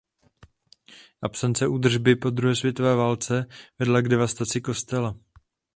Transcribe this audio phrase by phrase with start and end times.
[1.21, 3.45] Absence údržby po druhé světové válce
[3.79, 5.15] vedla k devastaci kostela.